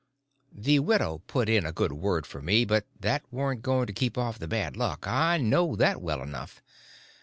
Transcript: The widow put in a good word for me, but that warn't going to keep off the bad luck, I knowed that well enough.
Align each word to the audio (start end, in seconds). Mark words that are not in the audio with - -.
The 0.51 0.79
widow 0.79 1.21
put 1.27 1.47
in 1.47 1.63
a 1.63 1.71
good 1.71 1.91
word 1.93 2.25
for 2.25 2.41
me, 2.41 2.65
but 2.65 2.87
that 2.99 3.21
warn't 3.29 3.61
going 3.61 3.85
to 3.85 3.93
keep 3.93 4.17
off 4.17 4.39
the 4.39 4.47
bad 4.47 4.75
luck, 4.75 5.05
I 5.05 5.37
knowed 5.37 5.77
that 5.77 6.01
well 6.01 6.23
enough. 6.23 6.59